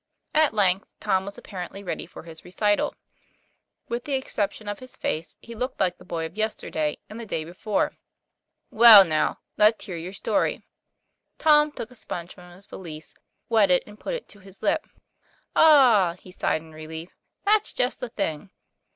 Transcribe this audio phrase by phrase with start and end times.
[0.33, 2.95] At length Tom was apparently ready for his re cital.
[3.87, 7.25] With the exception of his face, he looked like the boy of yesterday and the
[7.27, 7.95] day before.
[8.71, 10.63] "Well, now, let's hear your story."
[11.37, 13.13] Tom took a sponge from his valise,
[13.47, 14.87] wet it and put it to his lip.
[15.55, 17.15] "Ah!" he sighed in relief;
[17.45, 18.49] "that's just the thing."